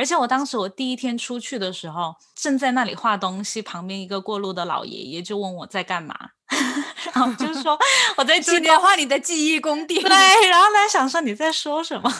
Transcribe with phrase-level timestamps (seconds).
[0.00, 6.16] 而且我当时我第一天出去的时候，正在那里画东西，旁边一个过路的老爷爷就问我在干嘛，
[7.12, 7.78] 然后就是说
[8.16, 10.02] 我在纪念画你的记忆宫殿。
[10.02, 12.10] 对，然后他想说你在说什么。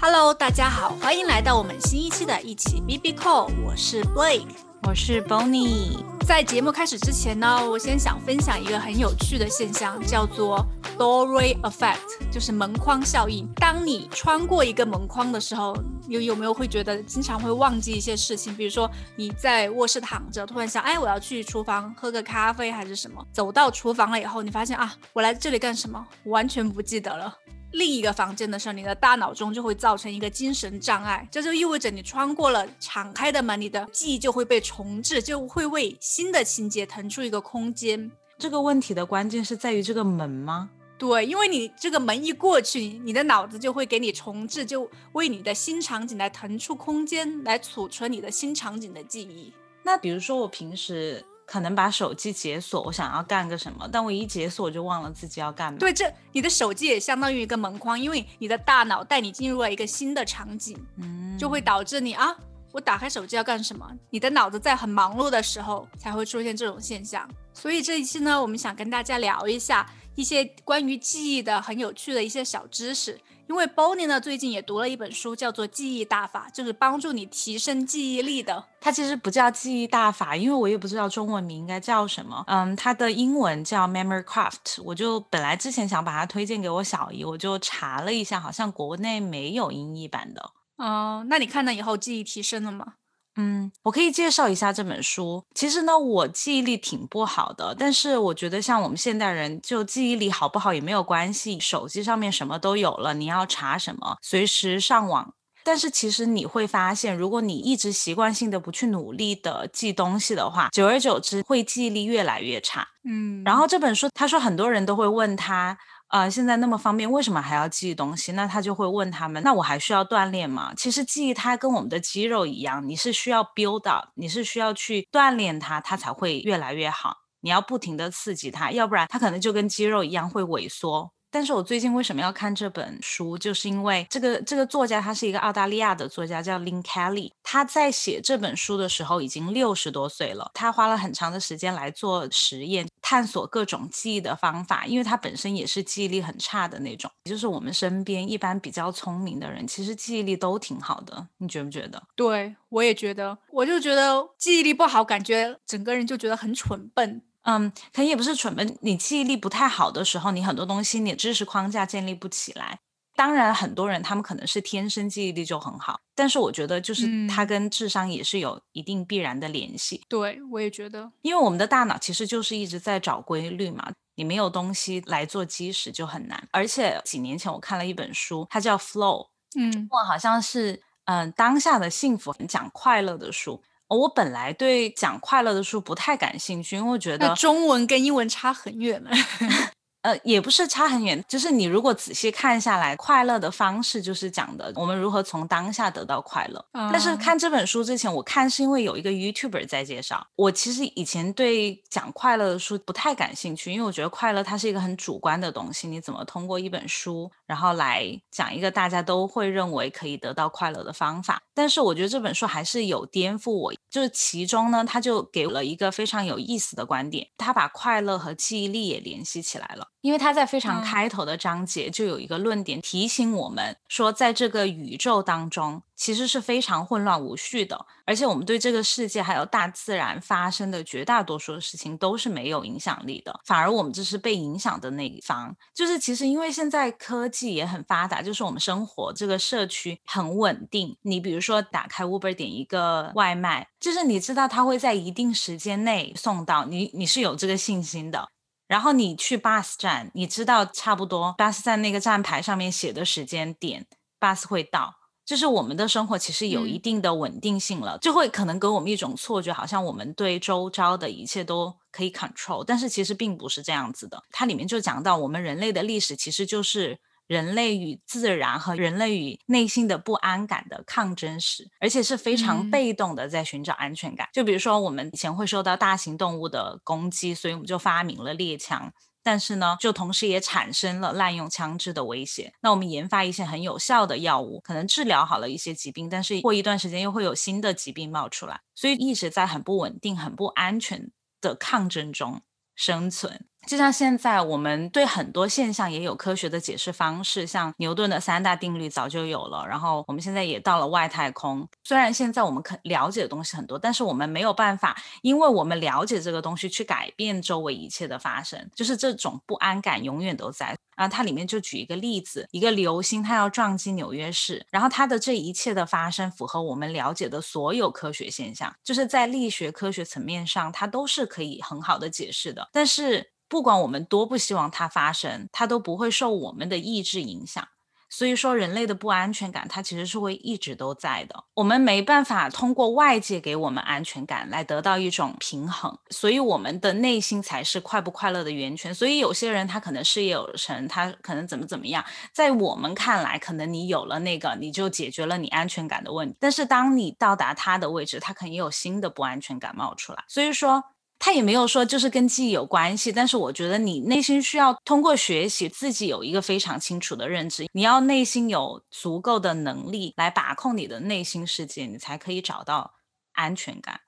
[0.00, 4.48] Hello，大家好，欢迎来到我们新一期的一起 B B Call，我是 Blake，
[4.84, 6.11] 我是 Bonnie。
[6.24, 10.64] 在节目开始之前呢，我先想分享一个很有趣的现象，叫做
[10.96, 11.98] doorway effect，
[12.30, 13.46] 就是门框效应。
[13.56, 15.76] 当你穿过一个门框的时候，
[16.08, 18.54] 有有没有会觉得经常会忘记一些事情？
[18.56, 23.24] 比如说你在卧室躺着，突然想，哎，我要去厨房喝个咖啡还是什么？
[23.32, 26.06] 走到厨房了以后，你发现啊，我来这里干什么？
[26.24, 27.36] 完全不记得了。
[27.72, 38.10] 另一个房间的时候，你的大脑中就会造成一个精神障碍，这就意味着你穿过了敞开的门，你的记忆就会被重置，就会为新的情节腾出一个空间。
[38.38, 40.70] 这个问题的关键是在于这个门吗？
[40.98, 49.52] 对，因为你这个门一过去，你的脑子就会给你重置，就为你的新场景来腾出空间，来储存你的新场景的记忆。
[49.82, 51.24] 那比如说我平时。
[51.46, 55.78] 可能把手机解锁，我想要干个什么，但我一解锁就忘了自己要干嘛。
[55.78, 62.34] 对，这你的手机也相当于一个门框，因为你的大脑带你进入了一个新的场景，嗯，就会导致你啊，
[62.72, 63.86] 我打开手机要干什么？
[64.10, 67.28] 你的脑子在很忙碌的时候才会出现这种现象。
[67.52, 73.20] 所以这一期呢，我们想跟大家聊一下一些关于记忆的很有趣的一些小知识。
[73.48, 78.64] 因为 Bonnie 呢最近也读了一本书，叫做《记忆大法》，就是帮助你提升记忆力的。
[78.80, 82.42] 它其实不叫记忆大法，因为我也不知道中文名应该叫什么。
[82.46, 84.82] 嗯，它的英文叫 Memory Craft。
[84.84, 90.52] 我就本来之前想把它推荐给我小姨，我就查了一下，好像国内没有英译版的。
[90.78, 92.94] 哦，那你看了以后记忆提升了吗？
[93.36, 95.42] 嗯，我可以介绍一下这本书。
[95.54, 101.58] 其实呢，我记忆力挺不好的，但是我觉得像我们现代人，就记忆力好不好也没有关系。
[101.58, 105.32] 手机上面什么都有了，你要查什么，随时上网。
[105.64, 112.86] 但是其实你会发现，如果你一直习惯性的不去努力的记东西的话，久而久之会记忆力越来越差。
[113.04, 115.78] 嗯，然后这本书他说很多人都会问他。
[116.12, 118.32] 啊，现在那么方便，为什么还要记东西？
[118.32, 120.74] 那他就会问他们，那我还需要锻炼吗？
[120.76, 127.16] 其实记忆它跟我们的肌肉一样，你是需要 build up，你是需要去锻炼它，它才会越来越好。
[127.40, 131.12] 你要不停的刺激它，要不然它可能就跟肌肉一样会萎缩。
[131.32, 137.30] 但是我最近为什么要看这本书，就是因为这个这个作家他是一个澳大利亚的作家，叫 Lin Kelly。
[137.42, 147.10] 他在写这本书的时候已经六十多岁了，他花了很长的时间来做实验，探索各种记忆的方法，因为他本身也是记忆力很差的那种。
[147.24, 152.02] 就是我们身边一般比较聪明的人，其实记忆力都挺好的，你觉不觉得？
[152.14, 157.22] 对，我也觉得，我就觉得记忆力不好，感觉整个人就觉得很蠢笨。
[157.42, 162.78] 嗯，可能也不是蠢笨，你记忆力不太好的时候，你很多东西你知识框架建立不起来。
[163.14, 170.02] 当然，很多人他们可能是天生记忆力就很好，但是我觉得就是它跟智商也是有一定必然的联系。
[170.08, 176.48] 对，我也觉得，因为我们的大脑其实就是一直在找规律嘛，你没有东西来做基石就很难。
[176.52, 179.26] 而且几年前我看了一本书，它叫《Flow》，
[179.60, 183.62] 嗯，我好像是嗯当下的幸福讲快乐的书。
[183.94, 189.10] 我本来对讲快乐的书不太感兴趣，因为我觉得中文跟英文差很远了。
[190.02, 196.64] 呃，也不是差很远，就是你如果仔细看下来，快乐的方式就是讲的我们如何从当下得到快乐。
[196.72, 200.26] 但是看这本书之前，我看是因为有一个 YouTuber 在介绍。
[200.34, 211.40] 我其实以前对讲快乐的书不太感兴趣，因为我觉得快乐它是一个很主观的东西，你怎么通过一本书，然后来讲一个大家都会认为可以得到快乐的方法？
[211.54, 219.90] 但是我觉得这本书还是有颠覆我，就是其中呢，他就给了一个非常有意思的观点，他把快乐和记忆力也联系起来了。
[220.02, 235.54] 因为他在非常开头的章节就有一个论点提醒我们说，在这个宇宙当中其实是非常混乱无序的，而且我们对这个世界还有大自然发生的绝大多数的事情都是没有影响力的，反而我们这是被影响的那一方。
[235.72, 240.96] 就是其实因为现在科技也很发达，就是我们生活这个社区很稳定。
[241.02, 248.28] 你比如说打开 Uber 点一个外卖，就是你知道它会在一定时间内送到，你你是有这个信心的。
[248.72, 253.84] 然后你去 bus 站，你知道差不多 bus 站那个站牌上面写的时间点
[254.18, 254.94] ，bus 会到。
[255.26, 264.22] 就是我们的生活其实有一定的稳定性了，就会可能给我们一种错觉，好像我们对周遭的一切都可以 control，但是其实并不是这样子的。
[264.30, 266.98] 它里面就讲到，我们人类的历史其实就是。
[267.32, 274.28] 人类与自然和人类与内心的不安感的抗争史，而且是非常被动的在寻找安全感。
[274.34, 278.92] 就比如说，我们以前会受到大型动物的攻击，所以我们就发明了猎枪。
[279.24, 282.52] 但是呢，就同时也产生了滥用枪支的威胁。
[282.60, 292.42] 那我们研发一些很有效的药物，可能治疗好了一些疾病，但是过一段时间又会有新的疾病冒出来，所以一直在很不稳定、很不安全的抗争中
[292.74, 293.46] 生存。
[293.66, 299.66] 就像现在，我们对很多现象也有科学的解释方式，像牛顿的三大定律早就有了。
[299.66, 310.76] 然后我们现在也到了外太空，虽然现在我们可了解的东西很多，但是我们没有办法，因为我们了解这个东西去改变周围一切的发生，就是这种不安感永远都在。
[310.94, 323.31] 然后它里面就举一个例子，一个流星它要撞击纽约市，然后它的这一切的发生符合我们了解的所有科学现象，就是在力学科学层面上，它都是可以很好的解释的，但是。
[323.52, 327.68] 不管我们多不希望它发生，它都不会受我们的意志影响。
[328.08, 331.44] 所以说，人类的不安全感，它其实是会一直都在的。
[331.52, 338.94] 我们没办法通过外界给我们安全感来得到一种平衡，所以我们的内心才是快不快乐的源泉。
[338.94, 342.02] 所以有些人他可能事业有成，他可能怎么怎么样，
[342.32, 346.36] 在我们看来，可能你有了那个，你就解决了你安全感的问题。
[346.40, 350.24] 但是当你到达他的位置，他可能有新的不安全感冒出来。
[350.26, 350.82] 所以说。
[351.24, 362.94] 他也没有说就是跟记忆有关系，但是我觉得你内心需要通过学习自己有一个非常清楚的认知，你要内心有足够的能力来把控你的内心世界，你才可以找到
[363.34, 364.00] 安全感。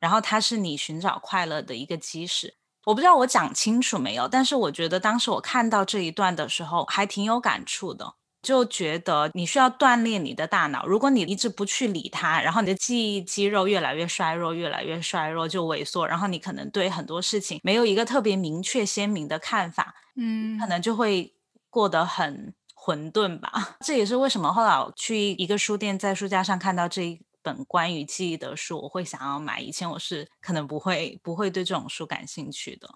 [0.00, 2.56] 然后它是你寻找快乐的一个基石。
[2.86, 8.14] 我不知道我讲清楚没有，但是我觉得当时我看到这一段的时候还挺有感触的。
[8.46, 21.34] 就觉得你需要锻炼你的大脑，如果你一直不去理它，然后你的记忆肌肉越来越衰弱，越来越衰弱就萎缩，然后你可能对很多事情没有一个特别明确鲜明的看法，嗯，可能就会
[21.68, 23.76] 过得很混沌吧。
[23.84, 29.60] 这也是为什么后来我去一个书店，在书架上看到这一本关于记忆的书，我会想要买。
[29.60, 32.88] 以前我是可能不会不会对这种书感兴趣的。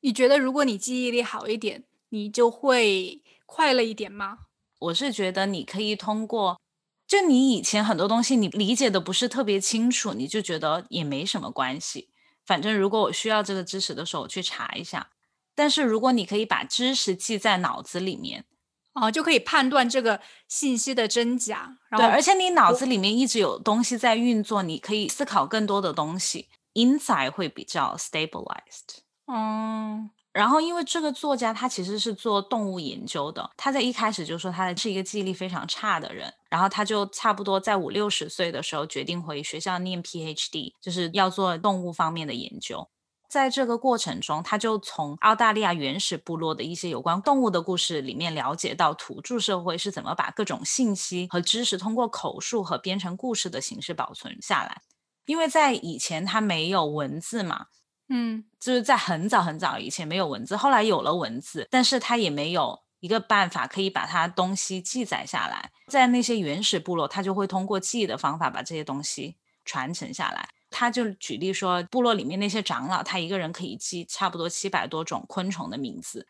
[0.00, 4.38] 你觉得如果你记忆力好一点，你就会快乐一点吗？
[4.78, 6.60] 我是觉得你可以通过，
[7.06, 12.10] 就你以前很多东西你理解的不是特别清楚，你就觉得也没什么关系。
[12.44, 15.10] 反正如果我需要这个知识的时候，我去查一下。
[15.54, 18.44] 但是如果你可以把知识记在脑子里面，
[18.92, 21.78] 哦，就可以判断这个信息的真假。
[21.96, 29.00] 对，而且你脑子里面一直有东西在运作，你可以思考更多的东西，inside 会比较 stabilized。
[29.26, 30.10] 嗯。
[30.36, 42.86] 然后，因为这个作家他其实是做动物研究的，他在一开始就说他是一个记忆力非常差的人，然后他就差不多在五六十岁的时候决定回学校念 PhD，就是要做动物方面的研究。
[43.30, 54.82] 在这个过程中，他就从澳大利亚原始部落的一些有关动物的故事里面了解到土著社会是怎么把各种信息和知识通过口述和编成故事的形式保存下来，
[55.24, 57.68] 因为在以前他没有文字嘛。
[58.08, 65.70] 嗯，就是在很早很早以前没有文字，后来有了文字，但是他也没有一个办法可以把他东西记载下来。
[65.88, 70.48] 在那些原始部落，他就会通过记忆的方法把这些东西传承下来。
[70.70, 76.26] 他就举例说，部落里面那些长老，他一个人可以记差不多七百多种昆虫的名字。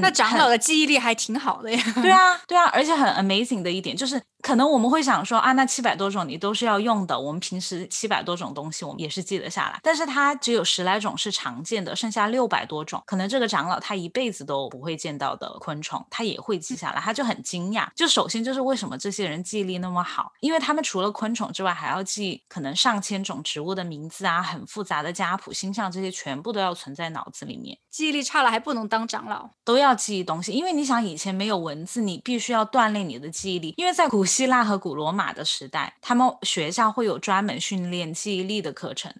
[0.00, 1.82] 那长老的记忆力还挺好的呀。
[1.94, 4.20] 对啊，对啊，而且很 amazing 的一点就是。
[4.44, 17.88] 可能我们会想说啊，那七百多种你都是要用的，我们平时七百多种东西我们也是记得下来，但是它只有十来种是常见的，剩下六百多种，可能这个长老他一辈子都不会见到的昆虫，他也会记下来，他就很惊讶。
[17.96, 27.78] 就首先就是为什么这些人记忆力那么好，因为他们除了昆虫之外，还要记可能上千种植物的名字啊，很复杂的家谱、星象这些全部都要存在脑子里面。
[27.90, 34.22] 记忆力差了还不能当长老，都要记忆东西，因为你想以前没有文字，你必须要锻炼你的记忆力，因为在古。
[34.34, 39.14] 希腊和古罗马的时代，他们学校会有专门训练记忆力的课程，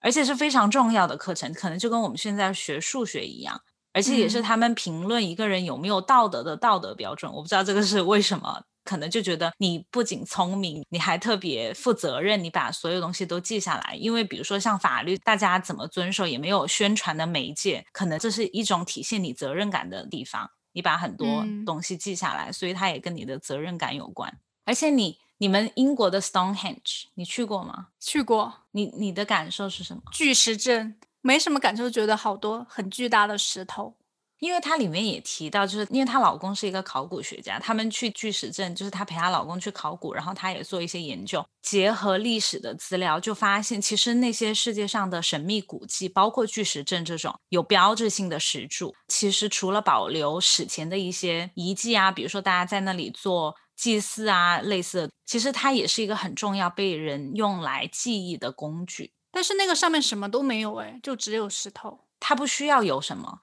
[0.00, 3.60] 而且是非常重要的课程，可能就跟我们现在学数学一样，
[3.92, 7.32] 而且也是他们评论一个人有没有道德的道德标准。
[7.32, 13.94] 我不知道这个是为什么，可能就觉得你不仅聪明，你还特别负责任，你把所有东西都记下来。
[13.94, 20.50] 因为比如说像法律，大家怎么遵守也没有宣传的媒介，可能这是一种体现你责任感的地方。
[20.74, 24.38] 你把很多东西记下来，所以它也跟你的责任感有关。
[24.64, 27.88] 而且你你们英国的 Stonehenge 你去过吗？
[28.00, 28.54] 去过。
[28.70, 30.02] 你你的感受是什么？
[30.12, 33.94] 巨石阵没什么感受，觉得好多很巨大的石头。
[34.42, 59.12] 因为她里面也提到，就是因为她老公是一个考古学家，他们去巨石阵，就是她陪她老公去考古，然后她也做一些研究，结合历史的资料，就发现其实那些世界上的神秘古迹，包括巨石阵这种有标志性的石柱，其实除了保留史前的一些遗迹啊，比如说大家在那里做祭祀啊，类似的，其实它也是一个很重要被人用来记忆的工具。
[59.30, 62.00] 但是那个上面什么都没有哎，就只有石头。
[62.18, 63.40] 它不需要有什么，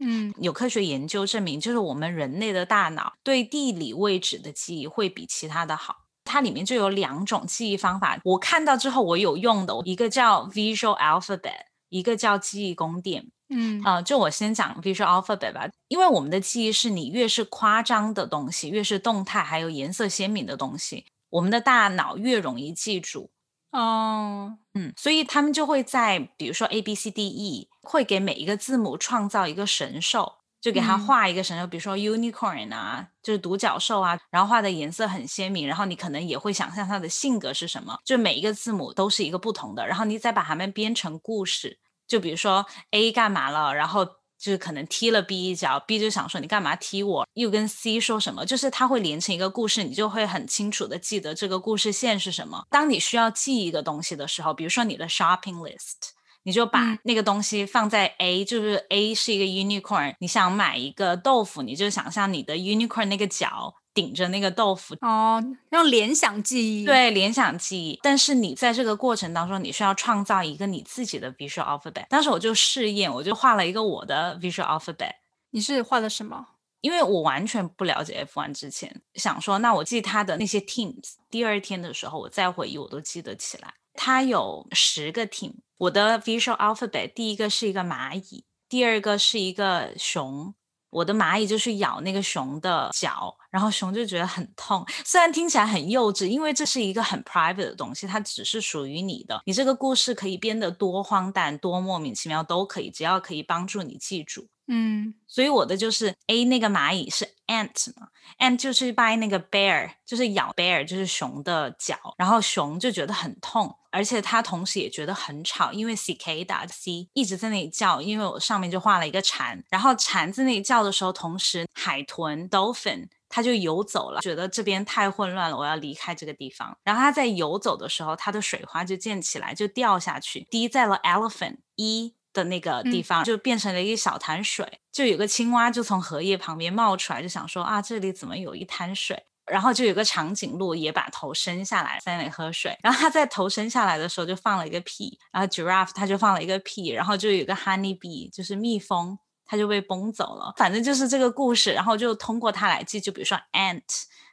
[0.00, 5.96] 嗯，有科学研究证明，就是我们人类的大脑对地理位置的记忆会比其他的好。
[6.24, 13.30] 它里面就有两种记忆方法，我看到之后我有用的，一个叫 Visual Alphabet，一个叫记忆宫殿。
[13.48, 23.30] 嗯啊，就我先讲 Visual Alphabet 吧，因为我们的记忆是你越是夸张的东西，越是动态还有颜色鲜明的东西，我们的大脑越容易记住。
[23.70, 44.17] 哦，嗯，所以他们就会在比如说 A B C D E，会给每一个字母创造一个神兽，就给它画一个神兽，比如说 unicorn 啊，就是独角兽啊，然后画的颜色很鲜明，然后你可能也会想象它的性格是什么，就每一个字母都是一个不同的，然后你再把它们编成故事，就比如说 A 干嘛了，然后。
[44.38, 47.26] 就是可能踢了 B 一脚，B 就想说你干嘛踢我？
[47.34, 48.46] 又跟 C 说什么？
[48.46, 52.64] 就是它会连成一个故事，你就会很清楚的记得这个故事线是什么。
[52.70, 56.12] 当你需要记一个东西的时候，比如说你的 shopping list，
[56.44, 63.74] 你就把那个东西放在 A，就是 A 是一个 unicorn，你想买一个豆腐，你就想象你的 unicorn 那个角。
[64.00, 72.06] 顶着那个豆腐哦，用联想记忆对联想记忆，但是你在这个过程当中，你需要创造一个你自己的 visual alphabet。
[72.08, 75.14] 当时我就试验，我就画了一个我的 visual alphabet。
[75.50, 76.46] 你是画的什么？
[76.80, 83.74] 因为我完全不了解 F1 之前，想说那我记他的那些 teams，第二天的时候我再回忆，我都记得起来。
[83.94, 90.54] 他有十个 team，我的 visual alphabet 第一个是一个蚂蚁，第二个是一个熊。
[90.90, 94.84] 我的蚂蚁就去咬那个熊的脚，然后熊就觉得很痛。
[95.04, 99.40] 虽然听起来很幼稚，因为这是一个很 private 的东西，它只是属于你的。
[99.44, 104.48] 你这个故事可以编得多荒诞、多莫名其妙都可以，只要可以帮助你记住。
[104.70, 108.08] 嗯，所以我的就是 A 那个蚂蚁是 ant 嘛
[108.38, 126.76] ，ant 就是 by 那个 bear，就是咬 bear 就是熊的脚，然后熊就觉得很痛，而且它同时也觉得很吵，因为 cicada c 一直在那里叫，因为我上面就画了一个蝉，然后蝉在那里叫的时候，同时海豚 dolphin 它就游走了，觉得这边太混乱了，我要离开这个地方。
[126.84, 132.17] 然后它在游走的时候，它的水花就溅起来，就掉下去，滴在了 elephant 一。
[132.32, 139.24] 的那个地方就变成了一个小潭水，就有个青蛙就从荷叶旁边冒出来，就想说啊，这里怎么有一滩水？
[139.50, 142.76] 然后就有个长颈鹿也把头伸下来在那里喝水。
[142.82, 150.52] 然后它在头伸下来的时候就放了一个屁，然后 giraffe 它就放了一个屁，然后就有个 honey bee 就是蜜蜂，它就被崩走了。
[150.58, 153.80] 反正就是这个故事，然后就通过它来记，就比如说 ant，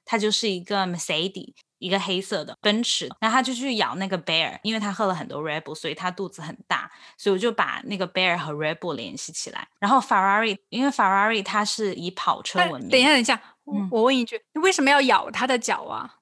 [0.03, 1.53] 它就是一个 Mercedes。
[1.77, 9.67] 一个黑色的奔驰，然后他就去咬那个 bear，因为他喝了很多 Red Bull，所以他肚子很大，所以我就把那个 bear 和 Red Bull 联系起来。
[9.79, 12.89] 然后 Ferrari，因为 Ferrari 它是以跑车闻名。
[12.89, 16.15] 等一下，等一下，我我问一句，你为什么要咬它的脚啊？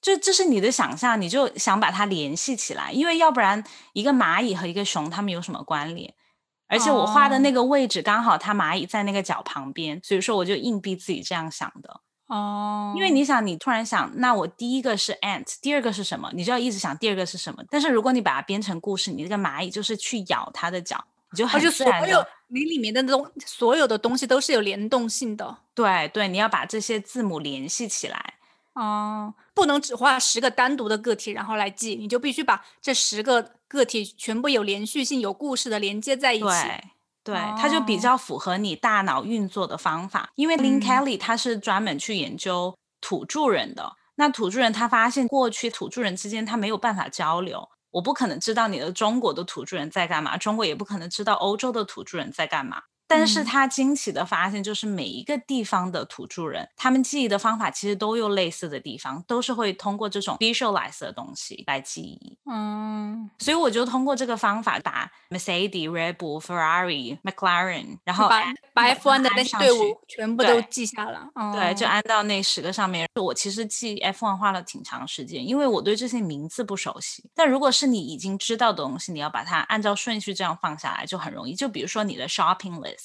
[0.00, 6.14] 这这是你的想象，你就想把它联系起来，因为要不然一个蚂蚁和一个熊它们有什么关联？
[6.66, 12.00] 而且我画的那个位置刚好它蚂蚁在那个脚旁边，所以说我就硬逼自己这样想的。
[12.34, 16.28] 哦，因为你想，你突然想，那我第一个是 ant，第二个是什么？
[16.34, 17.62] 你就要一直想第二个是什么。
[17.70, 22.26] 但是如果你把它编成故事，你这个蚂蚁就是去咬它的脚，你就很自然的。
[22.48, 25.58] 你里面的东所有的东西都是有联动性的。
[25.74, 28.34] 对对，你要把这些字母联系起来。
[28.72, 36.44] 哦，不能只画十个单独的个体然后来记，你就必须把这十个个体全部有连续性、有故事的连接在一起。
[36.44, 36.84] 对，
[37.56, 40.30] 它就比较符合你大脑运作的方法。
[40.34, 52.82] 因为 Lin Kelly 他是专门去研究土著人的，那土著人他发现过去土著人之间他没有办法交流，我不可能知道你的中国的土著人在干嘛，中国也不可能知道欧洲的土著人在干嘛。
[53.06, 62.38] 但是他惊奇的发现，就是每一个地方的土著人，他们记忆的方法其实都有类似的地方，都是会通过这种 visualize 的东西来记忆。
[62.50, 68.42] 嗯，所以我就通过这个方法，把 Mercedes、Red Bull、Ferrari、McLaren，然后把
[68.72, 71.28] 把 F1 的那些队伍全部都记下了。
[71.52, 73.06] 对，就安到那十个上面。
[73.20, 77.22] 我其实记 F1 花了挺长时间，因为我对这些名字不熟悉。
[77.34, 81.54] 但如果是你已经知道的东西，你要把它按照顺序这样放下来，就很容易。
[81.54, 83.03] 就比如说你的 shopping list。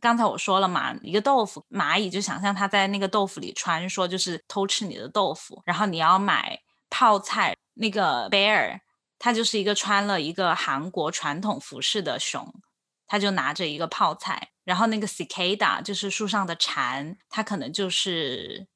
[0.00, 5.62] 刚才我说了嘛，一个豆腐蚂蚁就想象它在那个豆腐里穿梭，就是偷吃你的豆腐。
[5.64, 8.80] 然后你要买泡菜，那个 bear
[9.18, 12.46] 它就是一个穿了一个韩国传统服饰的熊，
[13.06, 14.50] 它就拿着一个泡菜。
[14.64, 18.68] 然后那个 cicada 就是树上的蝉，它可能就是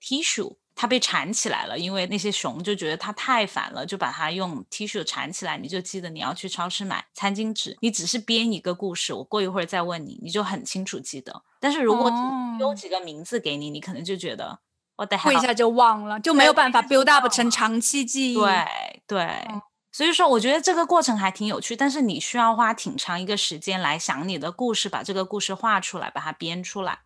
[0.00, 5.56] tissue，它被缠起来了，因为那些熊就觉得它太烦了，就把它用 tissue 缠起来。
[5.58, 11.42] 你就记得你要去超市买餐巾纸，你只是编一个故事，我过一会儿再问你，你就很清楚记得。
[11.60, 12.10] 但是如果
[12.58, 14.58] 丢几个名字给你，你可能就觉得
[14.96, 18.36] 我等会一下就忘了，就没有办法 build up 成长期记忆。
[18.36, 18.66] 对
[19.06, 19.28] 对。
[19.94, 27.00] 所以说，我觉得这个过程还挺有趣，但是你需要花挺长一个时间来想你的故事，把这个故事画出来，把它编出来。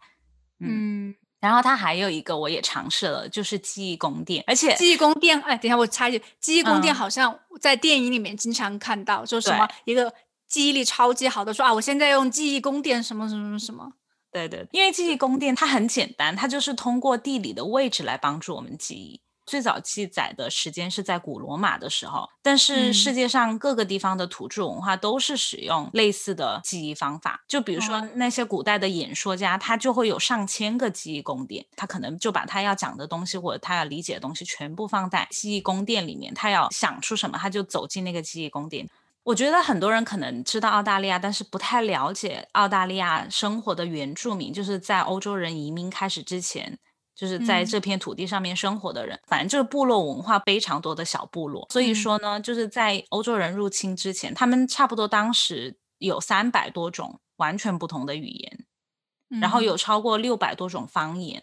[0.60, 1.16] 嗯，
[1.46, 10.12] 然后它还有一个我也尝试了，就是记忆宫殿，而且记忆宫殿，哎，等一下我插一句，记忆宫殿好像在电影里面经常看到，就什么一个
[10.48, 13.92] 记忆力超级好的说啊，我现在用记忆宫殿什么什么什么。
[14.32, 19.20] 对对，因为记忆宫殿它很简单，它就是通过地理的位置来帮助我们记忆。
[19.46, 27.44] 最早记载的时间是在古罗马的时候，但是世界上各个地方的土著文化都是使用类似的记忆方法。
[27.46, 36.34] 就比如说那些古代的演说家，他就会有上千个记忆宫殿，他可能就把他要讲的东西或者他要理解的东西全部放在记忆宫殿里面。
[36.34, 38.88] 他要想出什么，他就走进那个记忆宫殿。
[39.22, 46.78] 我觉得很多人可能知道澳大利亚，但是不太了解澳大利亚生活的原住民，就是在欧洲人移民开始之前。
[47.16, 51.66] 就是在这片土地上面生活的人，反正就是部落文化非常多的小部落。
[51.72, 58.66] 所以说呢，就是在欧洲人入侵之前，他们差不多当时有三百多种完全不同的语言，
[59.40, 61.42] 然后有超过六百多种方言。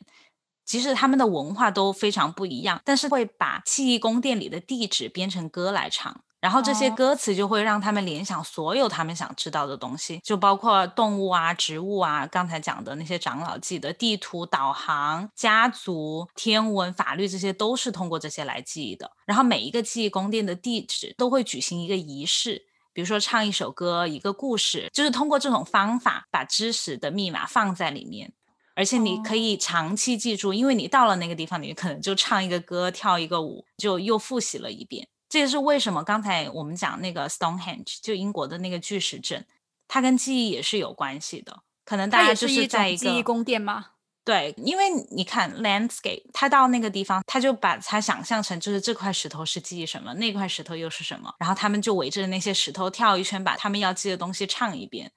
[0.64, 6.24] 其实他们的文化都非常不一样，但是会把记忆宫殿里的地址编成歌来唱。
[6.44, 19.10] 然后这些歌词就会让他们联想所有他们想知道的东西，就包括动物啊、植物啊，刚才讲的那些长老记的地图、导航、家族、天文、法律，这些都是通过这些来记忆的。
[19.26, 28.34] 然后每一个记忆宫殿的地址都会举行一个仪式，比如说唱一首歌、一个故事，就是通过这种方法把知识的密码放在里面，
[28.76, 35.08] 而且你可以长期记住，因为你到了那个地方，你可能就唱一个歌、跳一个舞，就又复习了一遍。
[35.34, 39.44] 这也是为什么刚才我们讲那个 Stonehenge，就英国的那个巨石阵，
[39.88, 41.64] 它跟记忆也是有关系的。
[41.84, 43.94] 可能大家就是在一个记忆宫殿吗？
[44.24, 55.14] 对，因为你看 landscape，他到那个地方，他就把它想象成就是这块石头是记忆什么，那块石头又是什么，然后他们就围着那些石头跳一圈，把他们要记的东西唱一遍。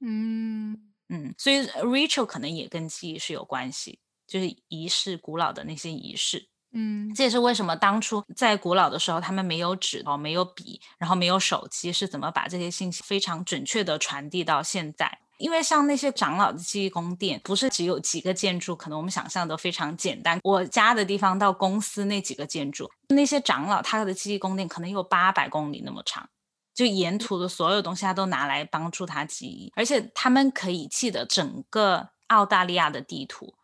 [0.00, 6.48] 嗯嗯，所以 Rachel 可能也跟记忆是有关系，就是仪式，古老的那些仪式。
[6.72, 15.18] 嗯，这也是为什么当初在古老的时候，他们没有纸哦，没有笔，然后没有手机，是怎么把这些信息非常准确的传递到现在？
[15.38, 20.38] 因为像那些长老的记忆宫殿，不是只有几个建筑，可能我们想象的非常简单。
[20.44, 26.28] 我家的地方到公司那几个建筑，那些长老他的记忆宫殿可能有八百公里那么长，
[26.74, 33.54] 就沿途的所有东西他都拿来帮助他记忆，而且他们可以记得整个澳大利亚的地图，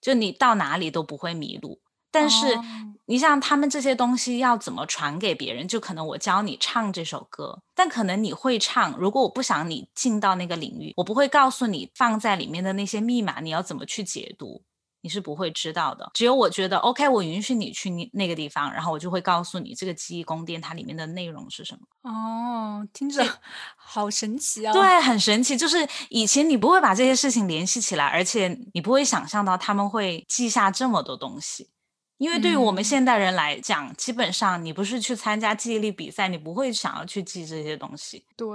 [0.00, 1.80] 就你到哪里都不会迷路。
[2.18, 2.58] 但是，
[3.04, 5.68] 你像他们这些东西要怎么传给别人？
[5.68, 8.96] 就可能我教你唱这首歌，但可能你会唱。
[8.98, 14.62] 如果我不想你进到那个领域，我不会告诉你放在里面的那些密码，你要怎么去解读，
[15.02, 16.10] 你是不会知道的。
[16.14, 22.10] 只有我觉得 OK，我允许你去你那个地方，然后我就会告诉你这个记忆宫殿它里面的内容是什么。
[22.10, 23.24] 哦，听着
[23.76, 24.72] 好神奇啊！
[24.72, 25.56] 对，很神奇。
[25.56, 31.68] 就是以前你不会把这些事情联系起来，而且你不会想象到他们会记下这么多东西。
[32.18, 38.24] 因为对于我们现代人来讲，基本上你不是去参加记忆力比赛，你不会想要去记这些东西。
[38.36, 38.48] 对，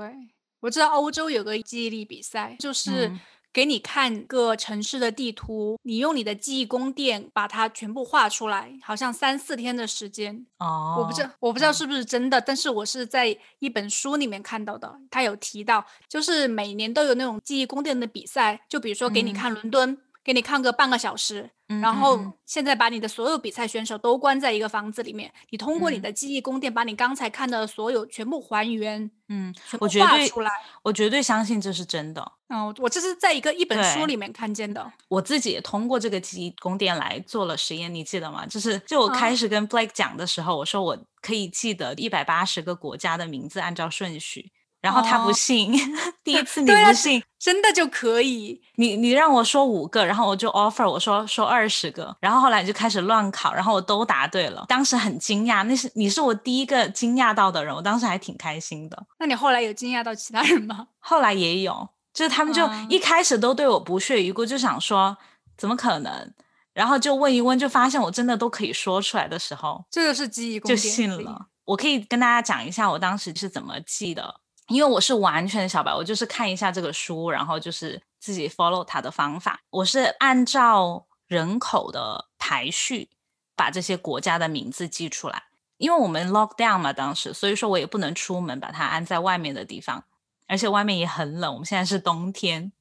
[0.61, 3.11] 我知道欧洲有个记忆力比赛，就是
[3.53, 10.45] 给你看个城市的地图，你用你的记忆宫殿把它全部画出来，好像三四天的时间。
[10.57, 19.97] 哦，我不知道，我不知道是不是真的，但是我是在一本书里面看到的，他有提到，就是每年都有那种记忆宫殿的比赛，就比如说给你看伦敦。
[20.23, 21.49] 给你看个半个小时，
[21.81, 30.51] 然后现在把你的所有比赛选手都关在一个房子里面，你通过你的记忆宫殿把你刚才看的所有全部还原，嗯，全部画出来。
[30.83, 32.31] 我绝对相信这是真的。
[32.49, 34.91] 嗯，我这是在一个一本书里面看见的。
[35.07, 38.45] 我自己也通过这个记忆宫殿来做了实验，你记得吗？
[38.45, 44.51] 就是就我开始跟 Blake 讲的时候，我说我可以记得一百八十个国家的名字按照顺序。
[44.81, 45.71] 然后他不信，
[46.23, 48.59] 第一次你不信，真的就可以？
[48.75, 59.05] 你你让我说五个，然后我就 offer 我说说二十个，然后后来就开始乱考，然后我都答对了，当时很惊讶，那是你是我第一个惊讶到的人，我当时还挺开心的。
[59.19, 60.87] 那你后来有惊讶到其他人吗？
[60.97, 65.15] 后来也有，就是他们就一开始都对我不屑一顾，就想说
[65.55, 66.33] 怎么可能，
[66.73, 71.45] 然后就问一问，就发现我真的都可以说出来的时候，这就是记忆就信了。
[71.65, 74.40] 我可以跟大家讲一下我当时是怎么记的。
[74.71, 83.09] 因为我是完全小白，我就是看一下这个书，然后就是自己 follow 它的方法，我是按照人口的排序
[83.55, 85.43] 把这些国家的名字记出来。
[85.77, 90.03] 因为我们 lock down 嘛，当时，所以说我也不能出门，把它安在外面的地方，
[90.47, 91.51] 而且外面也很冷。
[91.53, 92.71] 我们现在是冬天，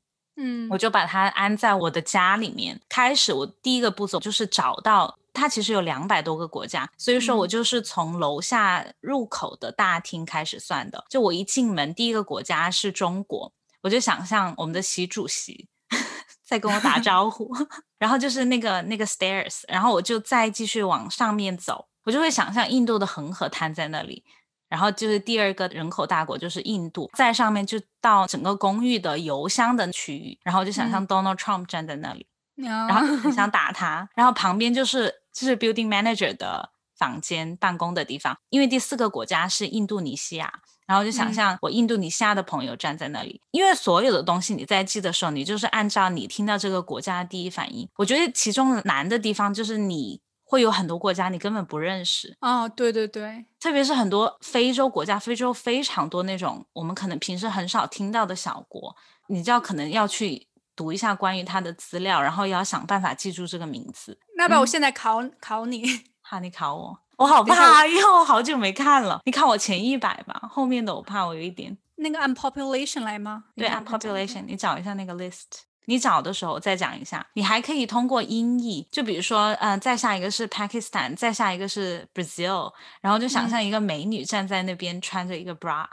[0.42, 2.80] 嗯，我就把它安在我的家里面。
[2.88, 11.04] 开始我第一个步骤就是找到它，其实有两百多个国家，所以说我就是从楼下入口的大厅开始算的。
[11.10, 15.68] 就我一进门，第一个国家是中国，我就想象我们的习主席
[16.42, 17.52] 在跟我打招呼，
[17.98, 21.86] 然后就是那个那个 stairs，然后我就再继续往上面走。
[22.04, 24.24] 我就会想象印度的恒河滩在那里，
[24.70, 50.20] 然后就是第二个人口大国就是印度，在上面就到整个公寓的邮箱的区域，然后就想象 Donald Trump 站在那里，然后很想 打他，然后旁边就是就是 Building Manager 的房间办公的地方，因为第四个国家是印度尼西亚，然后就想象我印度尼西亚的朋友站在那里，因为所有的东西你在记的时候，你就是按照你听到这个国家的第一反应，我觉得其中难的地方就是你。
[50.50, 58.96] 会有很多国家你根本不认识哦，对对对，特别是很多非洲国家，非洲非常多那种我们可能平时很少听到的小国，
[59.28, 64.18] 你就要可能要去读一下关于它的资料，然后也要想办法记住这个名字。
[64.36, 65.84] 那不，我现在考考你，
[66.20, 69.20] 好你考我，我好怕，因为我好久没看了。
[69.26, 71.78] 你看我前一百吧，后面的我怕我有一点。
[72.02, 73.44] 那个按 population 来吗？
[73.54, 75.62] 对，按 population，你找一下那个 list。
[75.86, 85.86] 你找的时候再讲一下，你还可以通过音译，就比如说，嗯，再下一个是 Pakistan，再下一个是 Brazil，然后就想象一个美女站在那边穿着一个 bra。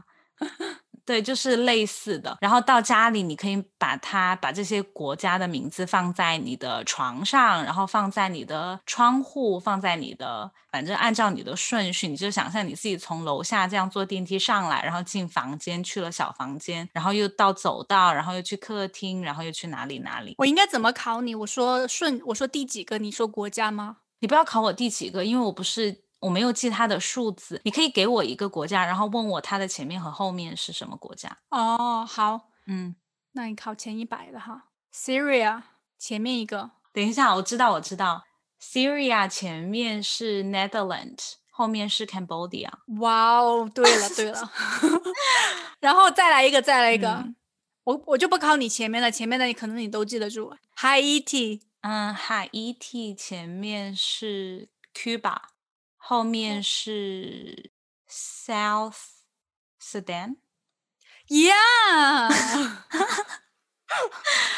[1.07, 2.37] 对，就是类似的。
[2.41, 20.35] 然后到家里，你可以把它把这些国家的名字放在你的床上，然后放在你的窗户，放在你的，反正按照你的顺序，你就想象你自己从楼下这样坐电梯上来，然后进房间去了小房间，然后又到走道，然后又去客厅，然后又去哪里哪里。
[20.37, 21.33] 我应该怎么考你？
[21.33, 22.97] 我说顺，我说第几个？
[22.97, 23.99] 你说国家吗？
[24.19, 26.06] 你不要考我第几个，因为我不是。
[26.19, 31.37] 我没有记它的数字，你可以给我一个国家，然后问我它的前面和后面是什么国家。
[31.49, 32.95] 哦，好，嗯，
[33.33, 35.61] 那你考前一百的哈，Syria
[35.97, 36.71] 前面一个。
[36.91, 38.23] 等一下，我知道，我知道
[38.59, 42.71] ，Syria 前面是 Netherlands，后面是 Cambodia。
[42.99, 44.51] 哇哦，对了对了，
[45.79, 47.23] 然后再来一个，再来一个，
[47.83, 50.55] 我我就不考你前面的，前面的你可能你都记得住。
[50.77, 55.37] Haiti，嗯，Haiti 前面是 Cuba。
[56.09, 57.69] 后面是
[58.09, 58.95] South
[59.81, 61.51] Sudan，Yeah，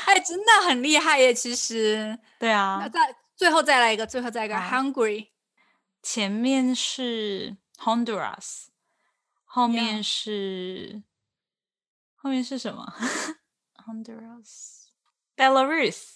[0.05, 1.33] 哎，真的很厉害耶！
[1.33, 2.77] 其实，对啊。
[2.79, 5.29] 那再最后再来一个，最后再一个 Hungary，
[6.03, 8.65] 前面是 Honduras，
[9.43, 11.01] 后面是
[12.13, 12.93] 后面是什么
[13.87, 16.09] ？Honduras，Belarus，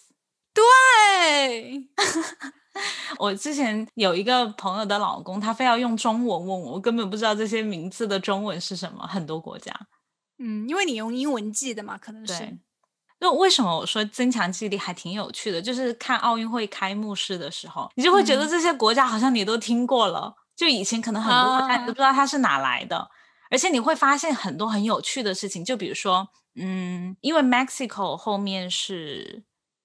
[0.54, 1.90] 对。
[3.20, 9.06] 我之前有一个朋友的老公，他非要用中文问我，我根本不知道这些名字的中文是什么。
[9.06, 9.72] 很多国家，
[10.40, 12.58] 嗯，因为你用英文记的嘛，可能是。
[13.20, 15.62] 那为什么我说增强记忆力还挺有趣的？
[15.62, 23.10] 就是看奥运会开幕式的时候，你就会觉得这些国家好像你都听过了，就以前可能很多国家你都不知道它是哪来的，
[23.50, 29.44] 而且你会发现很多很有趣的事情，就比如说，嗯，因为 Mexico 后面是。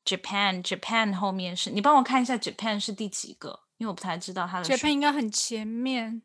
[0.09, 3.61] Japan，Japan 后面是你帮我看一下 Japan 是第几个？
[3.77, 4.65] 因为我不太知道它的。
[4.65, 6.23] Japan 应该很前面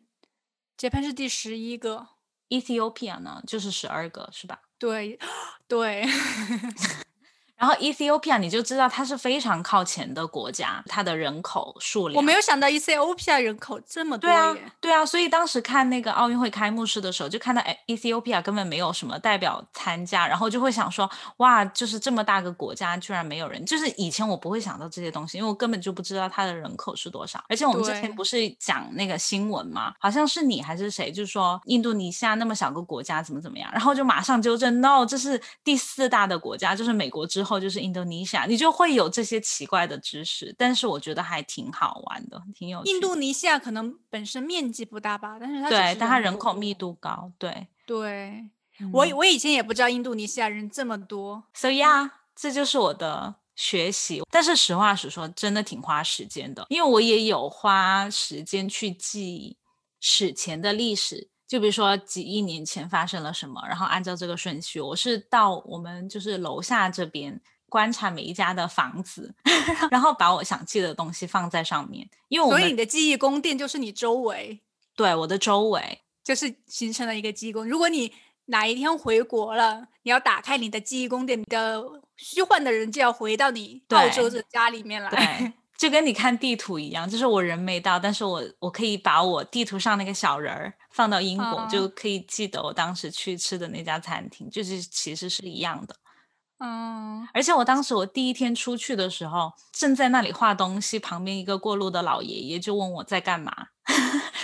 [0.77, 2.07] ，Japan 是第十一个
[2.47, 4.61] ，Ethiopia 呢就是十二个，是吧？
[4.79, 5.19] 对，
[5.67, 6.07] 对。
[7.57, 12.17] 然后 Ethiopia 你就知道它是非常靠前的国家，它的人口数量。
[12.17, 23.63] 我没有想到 Ethiopia 人口这么多对啊，对啊，所以当时看那个奥运会开幕式的时候，就看到 Ethiopia 根本没有什么代表参加，然后就会想说，哇，就是这么大个国家居然没有人。
[23.65, 27.41] 就是以前我不会想到这些东西，因为我根本就不知道它的人口是多少。
[27.47, 29.93] 而且我们之前不是讲那个新闻吗？
[29.99, 37.59] 好像是你还是谁，就是说印度尼西亚那么小个国家怎么怎么样，然后就马上纠正，no，这是第四大的国家，就是美国之后。
[37.63, 42.83] 就是印度尼西亚，你就会有这些奇怪的知识，但是我觉得还挺好玩的，挺有。
[42.83, 48.43] 印度尼西亚可能本身面积不大吧，但是它对，但它人口密度高，对对。
[48.91, 54.21] 我我以前也不知道印度尼西亚人这么多，so yeah，这就是我的学习。
[54.29, 59.55] 但是实话实说，真的挺花时间的，因为我也有花时间去记
[60.01, 61.29] 史前的历史。
[61.53, 67.39] 就比如说几亿年前发生了什么，然后按照这个顺序，我是到我们就是楼下这边
[67.69, 69.31] 观察每一家的房子，
[69.91, 72.09] 然后把我想记的东西放在上面。
[72.29, 74.59] 因为所以你的记忆宫殿就是你周围，
[74.95, 77.63] 对，我的周围就是形成了一个记忆宫。
[77.63, 78.11] 如果你
[78.45, 81.83] 哪一天回国了，你要打开你的记忆宫殿，你的
[82.15, 85.11] 虚幻的人就要回到你澳洲的家里面来。
[85.11, 95.95] 对，就跟你看地图一样，就是我人没到，但是我我可以把我地图上那个小人儿放到英国，就可以记得我当时去吃的那家餐厅，就是其实是一样的。
[96.59, 103.51] 嗯，而且我当时我第一天出去的时候，正在那里画东西，旁边一个过路的老爷爷就问我在干嘛，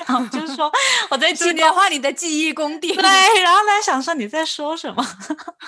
[0.06, 0.70] 然后就是说
[1.12, 2.94] 我在纪念画你的记忆宫殿。
[2.94, 5.06] 对，然后他想说你在说什么？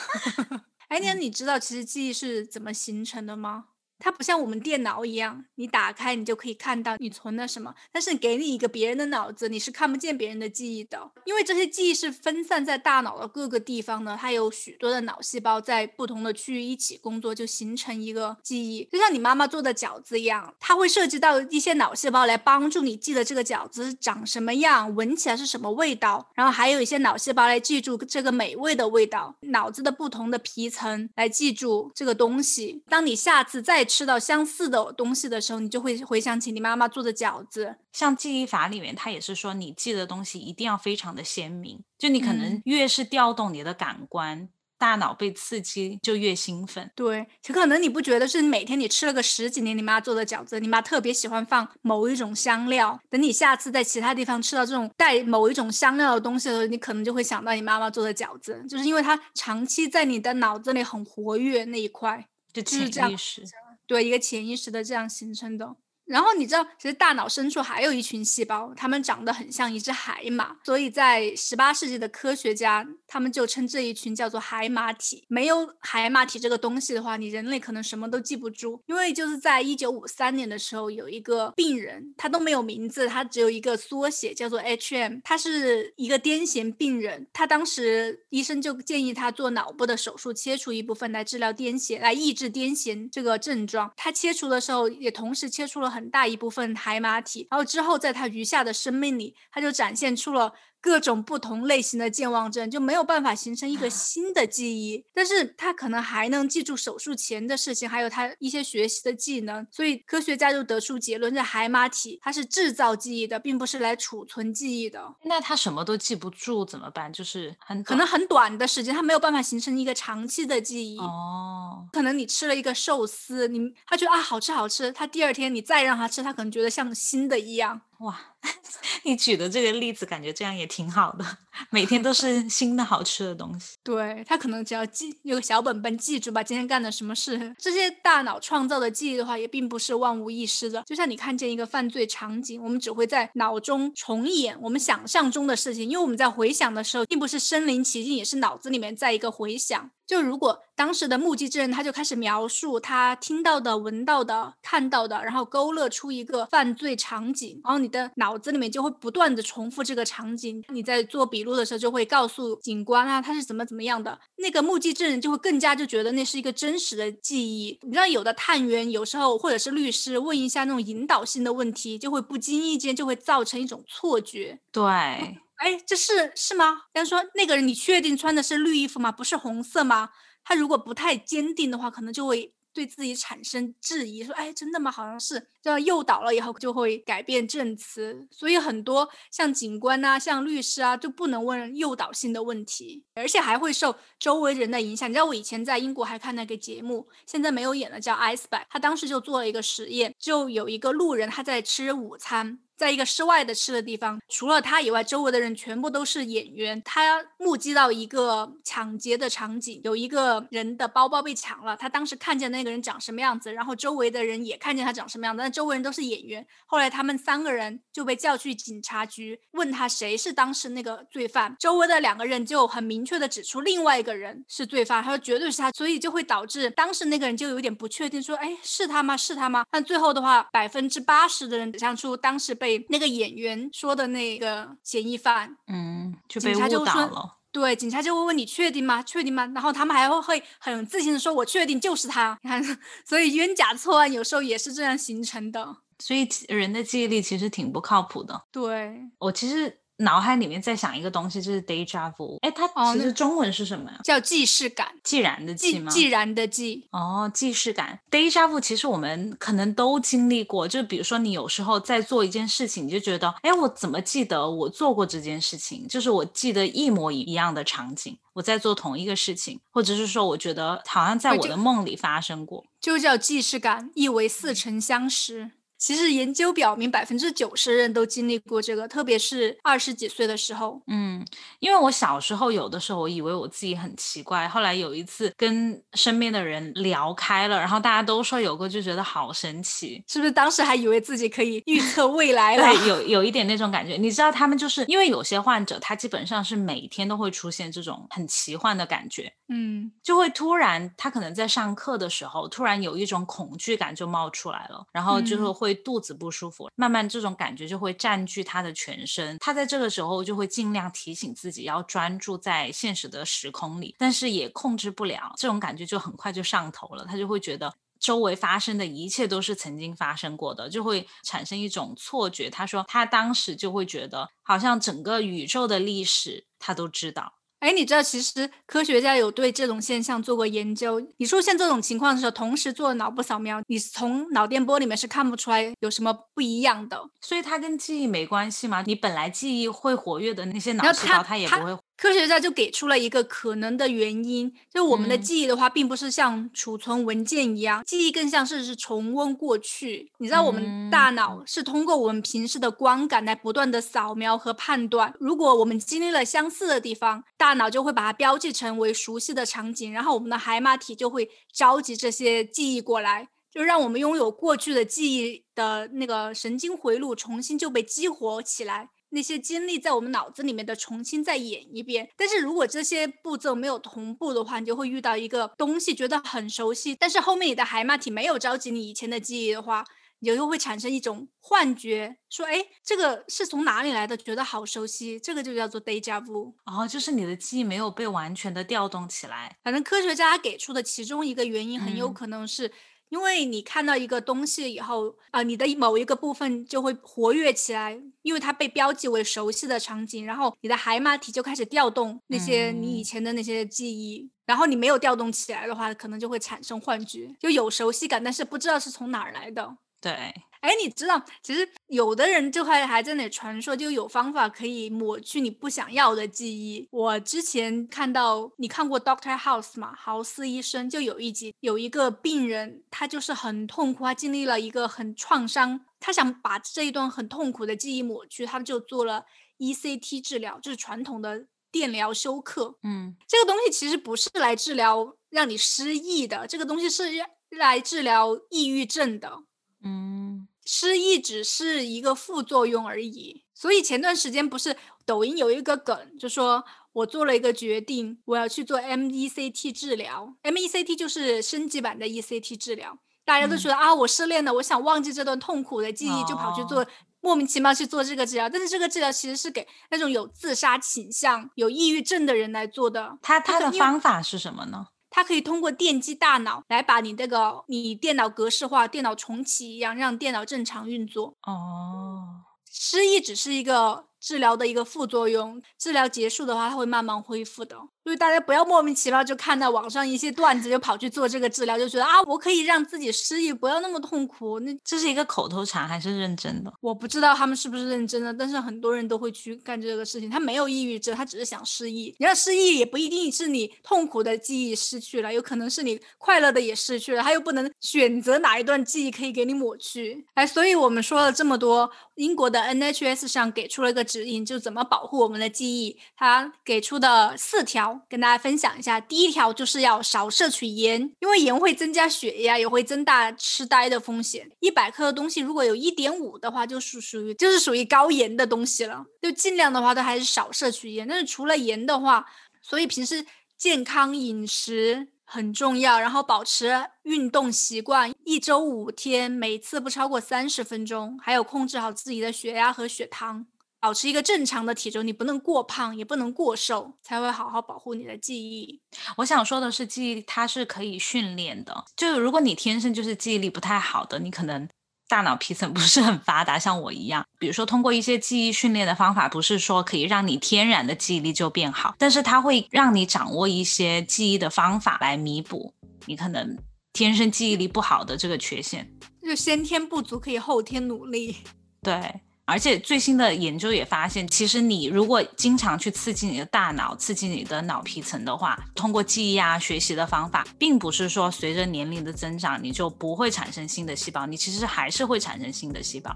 [0.89, 3.67] 哎，那你知道其实记忆是怎么形成的吗？
[4.01, 7.73] 它不像我们电脑一样，你打开你就可以看到你存了什么。
[7.91, 14.17] 但是给你一个别人的脑子，你是看不见别人的记忆的，因为这些记忆是分散在大脑的各个地方的。
[14.19, 18.83] 它有许多的脑细胞在不同的区域一起工作，就形成一个记忆。
[18.91, 26.27] 就像你妈妈做的饺子一样，它会涉及到一些脑细胞来帮助你记得这个饺子长什么样，闻起来是什么味道。
[26.33, 29.35] 然后还有一些脑细胞来记住这个美味的味道。
[29.41, 32.83] 脑子的不同的皮层来记住这个东西。
[32.89, 37.75] 当你下次再吃到相似的东西的时候，你就会回想起你妈妈做的饺子。
[37.91, 46.89] 像记忆法里面，它也是说你记的东西一定要非常的鲜明，就你可能越是调动你的感官，大脑被刺激就越兴奋。
[46.95, 63.43] 对，就可能你不觉得是每天你吃了个十几年你妈做的饺子，你妈特别喜欢放某一种香料，等你下次在其他地方吃到这种带某一种香料的东西的时候，你可能就会想到你妈妈做的饺子，就是因为它长期在你的脑子里很活跃那一块，就潜意识。
[63.91, 65.75] 对一个潜意识的这样形成的。
[66.11, 75.23] 然后你知道，其实大脑深处还有一群细胞，它们长得很像一只海马，所以在十八世纪的科学家，他们就称这一群叫做海马体。
[75.29, 78.81] 没有海马体这个东西的话，你人类可能什么都记不住。
[78.87, 87.25] 因为就是在一九五三年的时候，有一个病人，他都没有名字，他只有一个缩写叫做 HM，他是一个癫痫病人。
[87.31, 93.89] 他当时医生就建议他做脑部的手术，切除一部分来治疗癫痫，来抑制癫痫这个症状。
[93.95, 96.00] 他切除的时候，也同时切除了很。
[96.01, 100.51] 很大一部分海马体，然后之后在他余下的生命里，他就展现出了。
[100.81, 109.65] 各种不同类型的健忘症就没有办法形成一个新的记忆，但是他可能还能记住手术前的事情，还有他一些学习的技能。
[109.71, 115.15] 所以科学家就得出结论：这海马体它是制造记忆的，并不是来储存记忆的。
[115.23, 117.13] 那他什么都记不住怎么办？
[117.13, 120.97] 就是很可能很短的时间，他没有办法形成一个长期的记忆。
[120.97, 127.81] 哦，可能你吃了一个寿司，你他觉得啊好吃好吃，他第二天你再让他吃，他可能觉得像新的一样。
[128.01, 128.19] 哇，
[129.03, 131.25] 你举的这个例子，感觉这样也挺好的。
[131.69, 133.77] 每天都是新的好吃的东西。
[133.83, 137.53] 对他可能只要记有个小本本记住吧，今天干了什么事。
[137.59, 140.81] 这些大脑创造的记忆的话，也并不是万无一失的。
[140.87, 149.91] 就像你看见一个犯罪场景，我们只会在脑中重演我们想象中的事情，因为我们在回想的时候，并不是身临其境，也是脑子里面在一个回想。
[150.07, 160.63] 就如果当时的目击证人，他就开始描述他听到的、闻到的、看到的，然后勾勒出一个犯罪场景，然后你的脑子里面就会不断的重复这个场景。
[160.69, 164.19] 你在做笔录的时候，就会告诉警官啊，他是怎么怎么样的。
[164.37, 167.77] 那个目击证人就会更加就觉得那是一个真实的记忆。
[167.83, 174.59] 你知道，有的探员有时候或者是律师问一下那种引导性的问题，就会不经意间就会造成一种错觉。
[174.71, 174.81] 对。
[174.91, 176.85] 哎，这是是吗？
[176.91, 179.11] 比方说，那个人，你确定穿的是绿衣服吗？
[179.11, 180.09] 不是红色吗？
[180.43, 182.53] 他如果不太坚定的话，可能就会。
[182.73, 184.89] 对自己产生质疑，说：“哎，真的吗？
[184.91, 188.27] 好像是这样诱导了以后，就会改变证词。
[188.31, 195.09] 所以很多像警官啊、像律师啊，就不能问诱导性的问题，而且还会受周围人的影响。
[195.09, 202.59] 你知道，我以前在英国还看那个节目，现在没有演了，叫《Ice b a g 他当时就做了一个实验，就有一个路人他在吃午餐。
[202.81, 206.81] 在一个室外的吃的地方，除了他以外，周围的人全部都是演员。
[206.83, 211.77] 他目击到一个抢劫的场景，有一个人的包包被抢了。
[211.77, 215.43] 他当时看见那个人长什么样子，然后周围的人也看见他长什么样子。
[215.43, 216.43] 但周围人都是演员。
[216.65, 221.55] 后来他们三个人就被叫去警察局，问他谁是当时那个罪犯。
[221.59, 225.69] 周围的两个人就很明确的指出另外一个人是罪犯，他说绝对是他。
[225.69, 229.15] 所以就会导致当时那个人就有点不确定，说哎是他吗？
[229.15, 229.65] 是他吗？
[229.69, 232.70] 但最后的话，百分之八十的人指向出当时被。
[232.89, 237.37] 那个演员说的那个嫌疑犯，嗯，就被误导了。
[237.51, 239.03] 对，警察就会问你确定吗？
[239.03, 239.45] 确定吗？
[239.53, 242.63] 然后他们还会会很自信的说：“我确定就是他。”你看，
[243.05, 245.77] 所以冤假错案有时候也是这样形成的。
[245.99, 248.43] 所以人的记忆力其实挺不靠谱的。
[248.51, 249.80] 对我其实。
[250.01, 252.37] 脑海里面在想一个东西，就是 deja vu。
[252.41, 253.99] 哎，它其实中文是什么呀？
[254.03, 255.91] 叫既视感，既然的既吗？
[255.91, 256.87] 既然的既。
[256.91, 257.99] 哦，既视感。
[258.09, 265.87] deja vu 其实我们可能都经历过，就比如说你有时候在做一件事情，你就觉得，哎，我怎么记得我做过这件事情？
[265.87, 275.51] 就是我记得一模一样的场景，我在做同一个事情，或者是说，我觉得好像在我的梦里发生过，就叫既视感，意为似曾相识。
[275.81, 280.79] 其实研究表明，百分之九十人都经历过这个，特别是二十几岁的时候。
[280.85, 281.25] 嗯，
[281.57, 284.47] 因为我小时候有的时候，我以为我自己很奇怪。
[284.47, 290.03] 后来有一次跟身边的人聊开了，然后大家都说有过，就觉得好神奇。
[290.07, 292.63] 是不是当时还以为自己可以预测未来了？
[292.63, 293.95] 对， 有有一点那种感觉。
[293.97, 299.33] 你知道，他们就是因为有些患者，他基本上是每天都会出现这种很奇幻的感觉。
[299.49, 305.70] 嗯，就会突然，他可能在上课的时候，突然有一种恐惧感就冒出来了，然后就是会。
[305.71, 309.37] 会肚子不舒服，慢慢这种感觉就会占据他的全身。
[309.39, 317.05] 他在这个时候就会尽量提醒自己要专注在现实的时空里，但是也控制不了这种感觉，就很快就上头了。
[317.05, 322.49] 他就会觉得周围发生的一切都是曾经发生过的，就会产生一种错觉。
[322.49, 327.35] 他说他当时就会觉得好像整个宇宙的历史他都知道。
[327.61, 330.99] 哎，你知道其实科学家有对这种现象做过研究。
[331.17, 336.99] 你出现这种情况的时候，同时做脑部扫描，你从脑电波里面是看不出来有什么不一样的。
[337.21, 338.83] 所以它跟记忆没关系吗？
[338.87, 341.77] 你本来记忆会活跃的那些脑细胞，它也不会。
[342.01, 350.11] 科学家就给出了一个可能的原因，就我们的记忆的话，并不是像储存文件一样，记忆更像是是重温过去。
[350.17, 355.13] 你知道，我们大脑是通过我们平时的观感来不断的扫描和判断。
[355.19, 368.89] 如果我们经历了相似的地方，大脑就会把它标记成为熟悉的场景，然后我们的海马体就会召集这些记忆过来，就让我们拥有过去的记忆的那个神经回路重新就被激活起来。
[369.11, 379.83] 那些经历在我们脑子里面的重新再演一遍，但是如果这些步骤没有同步的话，你就会遇到一个东西觉得很熟悉，但是后面你的海马体没有召集你以前的记忆的话，
[380.19, 384.15] 你就会产生一种幻觉，说哎，这个是从哪里来的？
[384.15, 386.53] 觉得好熟悉，这个就叫做 deja vu。
[386.65, 389.57] 哦，就是你的记忆没有被完全的调动起来。
[389.63, 392.71] 反正科学家给出的其中一个原因，很有可能是。
[393.11, 409.75] 因为你看到一个东西以后，啊，你的某一个部分就会活跃起来，因为它被标记为熟悉的场景，然后你的海马体就开始调动那些你以前的那些记忆，然后你没有调动起来的话，可能就会产生幻觉，就有熟悉感，但是不知道是从哪儿来的。
[409.99, 410.33] 对。
[410.61, 416.87] 哎，你知道，其实有的人就还还在那传说，就有方法可以抹去你不想要的记忆。
[416.91, 419.95] 我之前看到，你看过 Doctor House 嘛？
[419.95, 429.25] 豪斯医生就有一集，有一个病人，他就是很痛苦，他经历了一个很创伤，他想把这一段很痛苦的记忆抹去，他就做了
[429.57, 432.77] ECT 治疗，就是传统的电疗休克。
[432.83, 437.05] 嗯，这个东西其实不是来治疗让你失忆的，这个东西是
[437.49, 439.43] 来治疗抑郁症的。
[439.83, 440.47] 嗯。
[440.65, 452.99] 失忆只是一个副作用而已，所以前段时间不是抖音有一个梗，就说我做了一个决定，我要去做 MECT 治疗，MECT 就是升级版的 ECT 治疗。
[453.23, 456.85] 大家都觉得啊，我失恋了，我想忘记这段痛苦的记忆，就跑去做
[457.21, 458.49] 莫名其妙去做这个治疗。
[458.49, 463.17] 但是这个治疗其实是给那种有自杀倾向、有抑郁症的人来做的。
[463.21, 464.87] 他他的方法是什么呢？
[465.11, 471.35] 它可以通过电击大脑来把你这个你电脑格式化、电脑重启一样，让电脑正常运作。
[471.43, 477.77] 哦，失忆只是一个治疗的一个副作用，治疗结束的话，它会慢慢恢复的。
[478.11, 484.59] 所以大家不要莫名其妙就看到网上一些段子就跑去做这个治疗，就觉得啊，我可以让自己失忆，不要那么痛苦。
[484.59, 486.73] 那这是一个口头禅还是认真的？
[486.81, 490.29] 我不知道他们是不是认真的，但是很多人都会去干这个事情。
[490.29, 492.13] 他没有抑郁症，他只是想失忆。
[492.19, 497.23] 你要失忆也不一定是你痛苦的记忆失去了，有可能是你快乐的也失去了。
[497.23, 500.25] 他又不能选择哪一段记忆可以给你抹去。
[500.33, 505.97] 哎，所以我们说了这么多，英国的 NHS 上给出了一个指引，就怎么保护我们的记忆。
[506.17, 508.00] 他给出的四条。
[508.09, 514.49] 跟大家分享一下，第一条就是要少摄取盐，因为盐会增加血压，也会增大痴呆的风险。
[514.59, 519.05] 一百克的东西如果有一点五的话，就是属于就是属于高盐的东西了。
[519.21, 521.07] 就尽量的话都还是少摄取盐。
[521.07, 522.25] 但是除了盐的话，
[522.61, 523.25] 所以平时
[523.57, 533.45] 健康饮食很重要，然后保持运动习惯，一周五天，每次不超过三十分钟，还有控制好自己的血压和血糖。
[533.81, 538.79] 保持一个正常的体重，你不能过胖，也不能过瘦，才会好好保护你的记忆。
[539.17, 541.83] 我想说的是，记忆它是可以训练的。
[541.97, 544.69] 就如果你天生就是记忆力不太好的，你可能
[545.09, 547.25] 大脑皮层 不是很发达，像我一样。
[547.39, 555.73] 比如说，通过一些记忆训练的方法，不是说可以让你天然的记忆力就变好，但是它会让你掌握一些记忆的方法来弥补
[556.05, 556.55] 你可能
[556.93, 558.87] 天生记忆力不好的这个缺陷。
[559.23, 561.37] 就先天不足，可以后天努力。
[561.81, 562.21] 对。
[562.51, 576.13] 而且最新的研究也发现，其实你如果经常去刺激你的大脑、刺激你的脑皮层的话，通过记忆啊、学习的方法，并不是说随着年龄的增长你就不会产生新的细胞，你其实还是会产生新的细胞，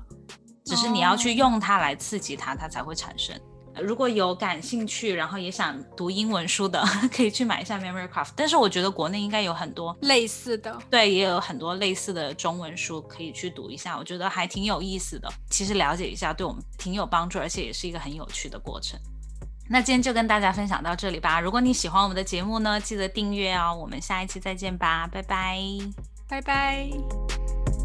[0.66, 3.34] 只是你要去用它来刺激它，它才会产生。
[3.82, 8.30] 如果有感兴趣，然后也想读英文书的， 可以去买一下 Memory Craft。
[8.36, 15.32] 但是我觉得国内应该有很多类似的，对，也有很多类似的中文书可以去读一下，我觉得还挺有意思的。
[15.50, 19.00] 其实了解一下对我们挺有帮助，而且也是一个很有趣的过程。
[19.68, 21.40] 那今天就跟大家分享到这里吧。
[21.40, 23.76] 如果你喜欢我们的节目呢，记得订阅哦。
[23.76, 25.60] 我们下一期再见吧，拜拜，
[26.28, 27.85] 拜拜。